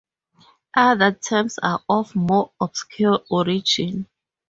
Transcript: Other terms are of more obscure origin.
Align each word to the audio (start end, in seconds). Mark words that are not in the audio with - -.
Other 0.75 1.11
terms 1.11 1.59
are 1.59 1.83
of 1.87 2.15
more 2.15 2.49
obscure 2.59 3.19
origin. 3.29 4.07